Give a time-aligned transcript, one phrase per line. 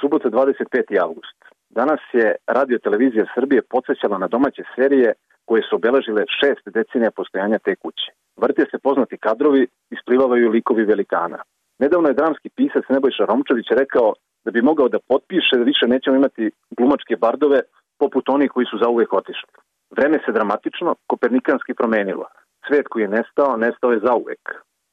[0.00, 1.02] Subota 25.
[1.02, 1.38] avgust.
[1.70, 5.12] Danas je radio televizija Srbije podsjećala na domaće serije
[5.44, 8.08] koje su obeležile šest decenija postojanja te kuće.
[8.42, 11.38] Vrte se poznati kadrovi, isplivavaju likovi velikana.
[11.78, 14.08] Nedavno je dramski pisac Nebojša Romčević rekao
[14.44, 17.60] da bi mogao da potpiše da više nećemo imati glumačke bardove
[17.98, 19.52] poput onih koji su zauvek otišli.
[19.96, 22.26] Vreme se dramatično, kopernikanski promenilo.
[22.66, 24.42] Svet koji je nestao, nestao je zauvek.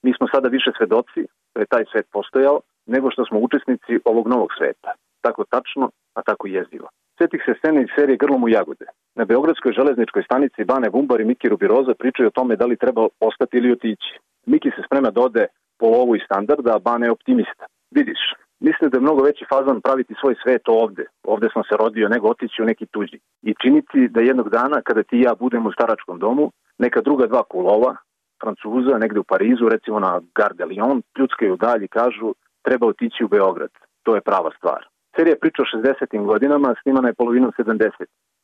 [0.03, 1.21] Mi smo sada više svedoci
[1.53, 4.91] da je taj svet postojao, nego što smo učesnici ovog novog sveta.
[5.21, 6.87] Tako tačno, a tako jezivo.
[7.17, 8.85] Svetih se scene iz serije Grlom u jagode.
[9.15, 13.07] Na Beogradskoj železničkoj stanici Bane Bumbar i Miki Rubiroza pričaju o tome da li treba
[13.19, 14.11] ostati ili otići.
[14.45, 15.45] Miki se sprema da ode
[15.79, 17.65] po lovu i standarda, a Bane je optimista.
[17.91, 18.21] Vidiš,
[18.59, 21.05] mislim da je mnogo veći fazan praviti svoj svet ovde.
[21.23, 23.19] Ovde sam se rodio, nego otići u neki tuđi.
[23.41, 27.27] I činiti da jednog dana, kada ti i ja budemo u staračkom domu, neka druga
[27.27, 27.95] dva kulova,
[28.41, 32.33] Francuza, negde u Parizu, recimo na Gare de Lyon, pljuckaju dalje i kažu
[32.67, 33.73] treba otići u Beograd.
[34.05, 34.81] To je prava stvar.
[35.15, 36.25] Serija priča o 60.
[36.31, 37.89] godinama, snimana je polovinom 70.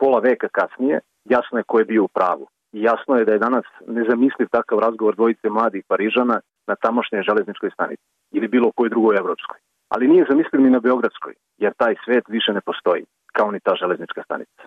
[0.02, 1.00] Pola veka kasnije,
[1.36, 2.46] jasno je ko je bio u pravu.
[2.76, 3.66] I jasno je da je danas
[3.98, 6.38] nezamisliv takav razgovor dvojice mladih Parižana
[6.70, 8.04] na tamošnjoj železničkoj stanici
[8.36, 9.60] ili bilo kojoj drugoj evropskoj.
[9.94, 13.04] Ali nije zamisliv ni na Beogradskoj, jer taj svet više ne postoji,
[13.36, 14.64] kao ni ta železnička stanica.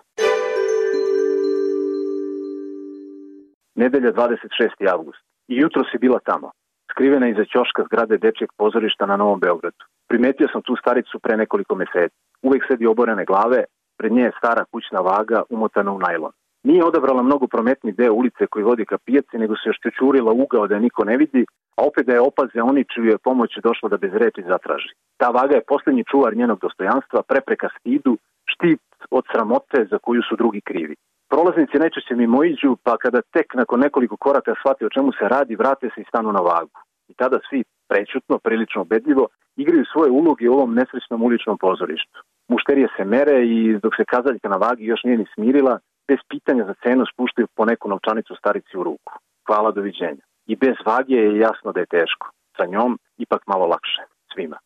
[3.75, 4.93] Nedelja 26.
[4.93, 5.23] avgust.
[5.47, 6.51] I jutro si bila tamo,
[6.97, 9.83] skrivena iza ćoška zgrade Dečijeg pozorišta na Novom Beogradu.
[10.09, 12.15] Primetio sam tu staricu pre nekoliko meseci.
[12.47, 13.61] Uvek sedi oborene glave,
[13.99, 16.31] pred nje je stara kućna vaga umotana u najlon.
[16.63, 20.67] Nije odabrala mnogo prometni deo ulice koji vodi ka pijaci, nego se još čučurila ugao
[20.67, 21.45] da je niko ne vidi,
[21.77, 24.91] a opet da je opaze oni čiju je pomoć došla da bez reči zatraži.
[25.17, 28.17] Ta vaga je poslednji čuvar njenog dostojanstva, prepreka stidu,
[28.53, 30.95] štit od sramote za koju su drugi krivi.
[31.29, 35.55] Prolaznici najčešće mimo iđu, pa kada tek nakon nekoliko koraka shvate o čemu se radi,
[35.55, 36.77] vrate se i stanu na vagu.
[37.21, 42.19] Tada svi prećutno, prilično ubedljivo, igraju svoje uloge u ovom nesrećnom uličnom pozorištu.
[42.47, 46.63] Mušterije se mere i dok se kazaljka na vagi još nije ni smirila, bez pitanja
[46.65, 49.13] za cenu spuštaju po neku novčanicu starici u ruku.
[49.47, 50.23] Hvala, doviđenja.
[50.51, 52.25] I bez vage je jasno da je teško.
[52.57, 54.01] Sa njom ipak malo lakše.
[54.33, 54.57] Svima.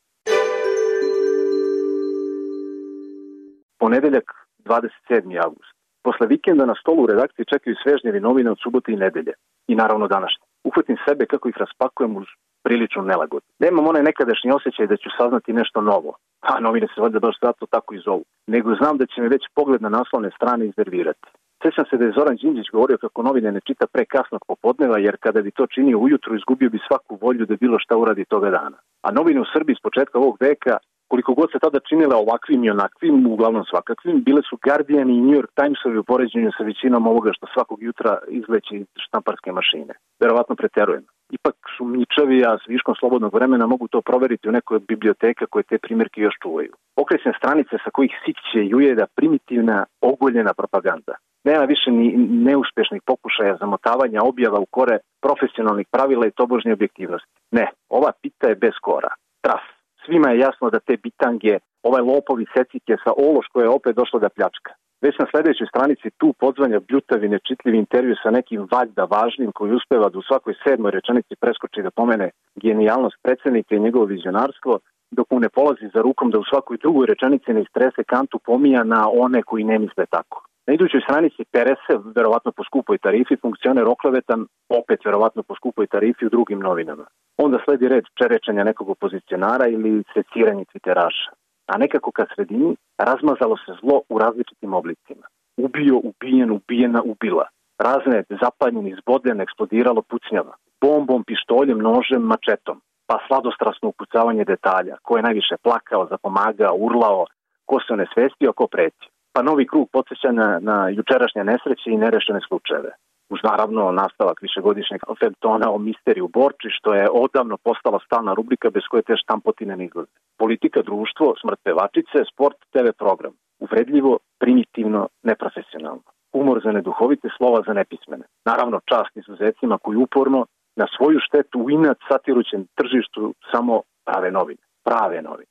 [3.80, 4.28] Ponedeljak,
[4.66, 5.44] 27.
[5.46, 5.74] august.
[6.04, 9.34] Posle vikenda na stolu u redakciji čekaju svežnjevi novine od subote i nedelje.
[9.68, 10.51] I naravno današnje.
[10.64, 12.28] Uhvatim sebe kako ih raspakujem uz
[12.64, 13.44] priličnu nelagod.
[13.60, 16.12] Nemam onaj nekadašnji osjećaj da ću saznati nešto novo,
[16.42, 19.44] a novine se valjda baš zato tako i zovu, nego znam da će me već
[19.56, 21.28] pogled na naslovne strane iznervirati.
[21.64, 25.16] Sećam se da je Zoran Đinđić govorio kako novine ne čita pre kasnog popodneva, jer
[25.20, 28.78] kada bi to činio ujutru izgubio bi svaku volju da bilo šta uradi toga dana.
[29.02, 30.78] A novine u Srbiji s početka ovog veka
[31.12, 35.38] koliko god se tada činile ovakvim i onakvim, uglavnom svakakvim, bile su Guardian i New
[35.40, 39.94] York Timesovi u poređenju sa većinom ovoga što svakog jutra izleće iz štamparske mašine.
[40.24, 41.06] Verovatno preterujem.
[41.38, 45.64] Ipak su mičavi, a s viškom slobodnog vremena mogu to proveriti u nekoj biblioteka koje
[45.64, 46.74] te primjerke još čuvaju.
[47.04, 51.14] Okresne stranice sa kojih sikće i ujeda primitivna, ogoljena propaganda.
[51.44, 52.08] Nema više ni
[52.48, 57.32] neuspešnih pokušaja zamotavanja objava u kore profesionalnih pravila i tobožnje objektivnosti.
[57.52, 59.12] Ne, ova pita je bez kora.
[59.46, 59.64] Traf,
[60.06, 64.20] Svima je jasno da te bitange, ovaj lopovi secike sa ološ koje je opet došlo
[64.20, 64.72] da pljačka.
[65.02, 70.10] Već na sledećoj stranici tu podzvanja bljutavi nečitljivi intervju sa nekim valjda važnim koji uspeva
[70.10, 74.80] da u svakoj sedmoj rečenici preskoči da pomene genijalnost predsednika i njegovo vizionarstvo,
[75.12, 78.84] dok mu ne polazi za rukom da u svakoj drugoj rečenici ne istrese kantu pomija
[78.84, 80.51] na one koji ne misle tako.
[80.72, 84.46] Na idućoj stranici Perese, verovatno po skupoj tarifi, funkcioner oklevetan,
[84.80, 87.06] opet verovatno po skupoj tarifi u drugim novinama.
[87.38, 91.30] Onda sledi red čerečanja nekog opozicionara ili seciranje twitteraša.
[91.72, 95.26] A nekako ka sredini razmazalo se zlo u različitim oblicima.
[95.58, 97.46] Ubio, ubijen, ubijena, ubila.
[97.88, 100.54] Razne zapaljeni, izboden, eksplodiralo pucnjava.
[100.82, 102.82] Bombom, pištoljem, nožem, mačetom.
[103.08, 104.96] Pa sladostrasno upucavanje detalja.
[105.02, 107.26] Ko je najviše plakao, zapomagao, urlao,
[107.66, 112.92] ko se onesvestio, ko preti pa novi krug podsjećanja na jučerašnje nesreće i nerešene slučajeve.
[113.34, 118.84] Uz naravno nastavak višegodišnjeg feltona o misteriju Borči, što je odavno postala stalna rubrika bez
[118.90, 120.16] koje te štampotine ne izlaze.
[120.38, 123.34] Politika, društvo, smrt pevačice, sport, TV program.
[123.60, 126.08] Uvredljivo, primitivno, neprofesionalno.
[126.34, 128.26] Humor za neduhovite, slova za nepismene.
[128.46, 130.46] Naravno, čast izuzecima koji uporno
[130.76, 134.64] na svoju štetu u inat satirućem tržištu samo prave novine.
[134.84, 135.51] Prave novine.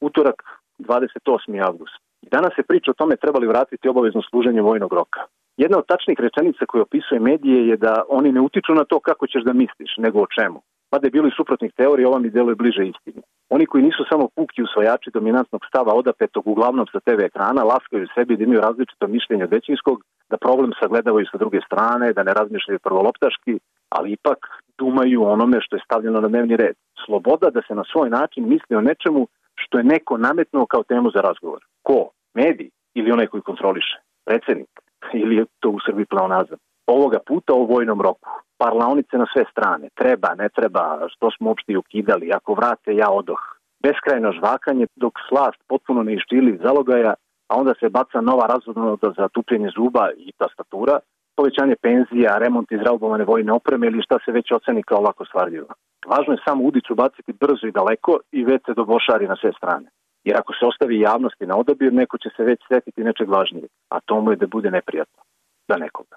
[0.00, 0.42] Utorak
[0.78, 1.66] 28.
[1.68, 1.94] avgust.
[2.22, 5.20] Danas se priča o tome trebali vratiti obavezno služenje vojnog roka.
[5.56, 9.26] Jedna od tačnih rečenica koje opisuje medije je da oni ne utiču na to kako
[9.26, 10.62] ćeš da misliš, nego o čemu.
[10.92, 13.22] Mada je bilo i suprotnih teorija, ova mi deluje bliže istini.
[13.50, 18.36] Oni koji nisu samo puki usvojači dominantnog stava odapetog uglavnom sa TV ekrana, laskaju sebi
[18.36, 22.78] da imaju različito mišljenje od većinskog, da problem sagledavaju sa druge strane, da ne razmišljaju
[22.78, 23.58] prvoloptaški,
[23.88, 24.38] ali ipak
[24.78, 26.76] dumaju onome što je stavljeno na dnevni red.
[27.04, 29.26] Sloboda da se na svoj način misli o nečemu
[29.64, 31.60] što je neko nametnuo kao temu za razgovor.
[31.82, 32.10] Ko?
[32.34, 33.96] Mediji ili onaj koji kontroliše?
[34.26, 34.70] Predsednik?
[35.22, 36.58] Ili je to u Srbiji pleonazam?
[36.86, 38.28] Ovoga puta o vojnom roku.
[38.58, 39.88] Parlaonice na sve strane.
[39.94, 42.32] Treba, ne treba, što smo uopšte ukidali.
[42.32, 43.40] Ako vrate, ja odoh.
[43.82, 47.14] Beskrajno žvakanje dok slast potpuno ne iščili zalogaja,
[47.48, 50.98] a onda se baca nova razvodnoda za tupljenje zuba i tastatura,
[51.40, 55.68] povećanje penzija, remont izraubovane vojne opreme ili šta se već oceni kao lako stvarljivo.
[56.12, 59.88] Važno je samo udicu baciti brzo i daleko i već se dobošari na sve strane.
[60.24, 64.00] Jer ako se ostavi javnosti na odabir, neko će se već setiti nečeg važnije, a
[64.00, 65.22] to mu je da bude neprijatno
[65.68, 66.16] za nekoga.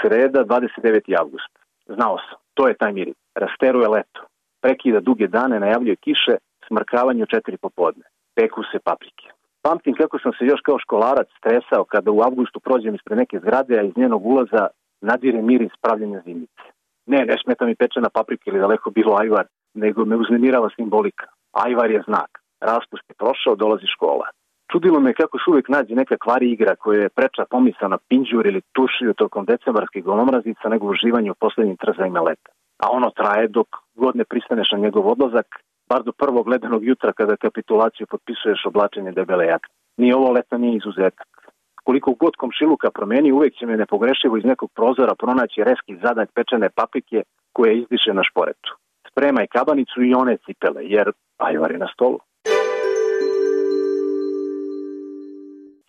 [0.00, 1.20] Sreda, 29.
[1.20, 1.52] avgust.
[1.86, 3.18] Znao sam, to je taj mirit.
[3.34, 4.20] Rasteruje leto.
[4.62, 6.34] Prekida duge dane, najavljuje kiše,
[6.66, 8.04] smrkavanje u četiri popodne.
[8.34, 9.41] Peku se paprike.
[9.62, 13.78] Pamtim kako sam se još kao školarac stresao kada u avgustu prođem ispred neke zgrade,
[13.78, 14.66] a iz njenog ulaza
[15.00, 16.66] nadire miris pravljenja zimice.
[17.06, 21.26] Ne, ne smeta mi pečena paprika ili daleko bilo ajvar, nego me uznemirava simbolika.
[21.52, 22.30] Ajvar je znak.
[22.60, 24.26] Raspust je prošao, dolazi škola.
[24.72, 28.46] Čudilo me kako se uvek nađe neka kvari igra koja je preča pomisa na pinđur
[28.46, 32.50] ili tušiju tokom decembarskih golomrazica nego uživanje u poslednjim trzajima leta.
[32.82, 35.46] A ono traje dok god ne pristaneš na njegov odlazak,
[35.92, 39.74] bar do prvog ledenog jutra kada kapitulaciju potpisuješ oblačenje debele jakne.
[40.00, 41.28] Ni ovo leto nije izuzetak.
[41.86, 46.68] Koliko god komšiluka promeni, uvek će me nepogrešivo iz nekog prozora pronaći reski zadak pečene
[46.78, 47.18] paprike
[47.56, 48.70] koje izdiše na šporetu.
[49.10, 51.06] Spremaj kabanicu i one cipele, jer
[51.48, 52.18] ajvar je na stolu.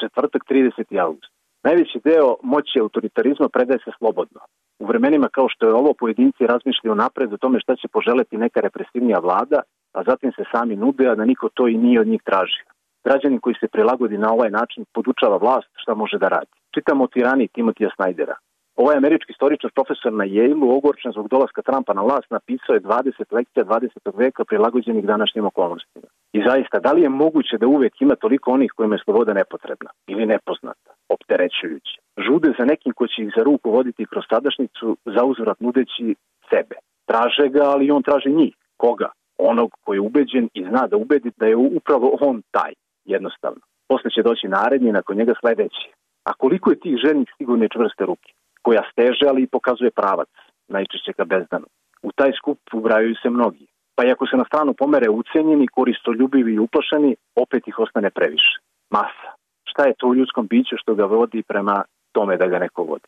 [0.02, 1.00] Četvrtak 30.
[1.06, 1.34] august.
[1.64, 4.40] Najveći deo moći autoritarizma predaje se slobodno.
[4.80, 8.60] U vremenima kao što je ovo pojedinci razmišljaju napred o tome šta će poželeti neka
[8.60, 9.60] represivnija vlada,
[9.94, 12.62] a zatim se sami nude, a da niko to i nije od njih traži.
[13.06, 16.52] Građanin koji se prilagodi na ovaj način podučava vlast šta može da radi.
[16.76, 18.36] Čitamo o tirani Timotija Snajdera.
[18.76, 23.34] Ovaj američki istoričar profesor na Yale-u ogorčen zbog dolaska Trumpa na vlast napisao je 20
[23.38, 24.18] lekcija 20.
[24.18, 26.08] veka prilagođenih današnjim okolnostima.
[26.34, 29.90] I zaista, da li je moguće da uvek ima toliko onih kojima je sloboda nepotrebna
[30.08, 31.98] ili nepoznata, opterećujuća?
[32.26, 36.16] Žude za nekim ko će ih za ruku voditi kroz sadašnicu, za uzvrat nudeći
[36.50, 36.76] sebe.
[37.06, 38.56] Traže ga, ali on traži njih.
[38.78, 39.10] Koga?
[39.52, 42.74] Onog koji je ubeđen i zna da ubedi da je upravo on taj,
[43.06, 43.62] jednostavno.
[43.88, 45.86] Posle će doći naredni, nakon njega sledeći.
[46.24, 48.32] A koliko je tih ženih sigurne čvrste ruke?
[48.66, 50.32] koja steže, ali i pokazuje pravac,
[50.68, 51.68] najčešće ka bezdanu.
[52.08, 53.66] U taj skup ubrajaju se mnogi.
[53.96, 58.54] Pa i ako se na stranu pomere ucenjeni, koristoljubivi i uplašeni, opet ih ostane previše.
[58.90, 59.30] Masa.
[59.72, 63.08] Šta je to u ljudskom biću što ga vodi prema tome da ga neko vodi?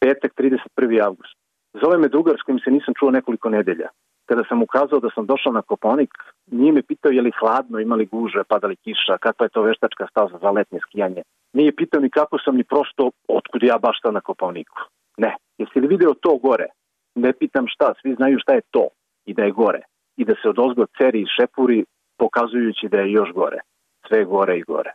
[0.00, 1.04] Petak, 31.
[1.04, 1.39] avgust.
[1.82, 3.88] Zove me drugar s kojim se nisam čuo nekoliko nedelja.
[4.28, 6.10] Kada sam ukazao da sam došao na Koponik,
[6.46, 10.38] nije me pitao je li hladno, imali guže, padali kiša, kakva je to veštačka staza
[10.42, 11.22] za letnje skijanje.
[11.52, 14.78] Nije pitao ni kako sam ni prosto otkud ja baš na Koponiku.
[15.16, 16.66] Ne, jesi li video to gore?
[17.14, 18.88] Ne pitam šta, svi znaju šta je to
[19.26, 19.82] i da je gore.
[20.16, 21.84] I da se od ozgo ceri i šepuri
[22.18, 23.58] pokazujući da je još gore.
[24.08, 24.92] Sve gore i gore.